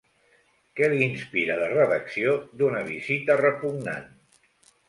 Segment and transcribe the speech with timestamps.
[0.79, 4.13] Què li inspira la redacció d'Una Visita Repugnant?